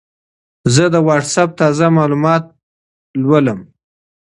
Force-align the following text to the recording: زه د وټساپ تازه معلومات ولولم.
زه 0.73 0.83
د 0.93 0.95
وټساپ 1.07 1.49
تازه 1.59 1.87
معلومات 1.97 2.43
ولولم. 3.29 3.59